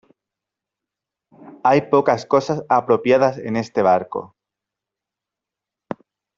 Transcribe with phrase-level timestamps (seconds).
[1.63, 4.35] hay pocas cosas apropiadas en este barco.